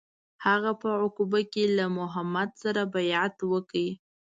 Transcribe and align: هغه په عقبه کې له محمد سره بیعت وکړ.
هغه 0.45 0.71
په 0.81 0.87
عقبه 1.01 1.41
کې 1.53 1.63
له 1.77 1.85
محمد 1.97 2.49
سره 2.63 2.81
بیعت 2.95 3.35
وکړ. 3.51 3.85